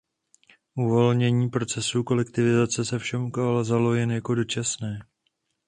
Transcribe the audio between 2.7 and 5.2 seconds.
se ovšem ukázalo jen jako dočasné.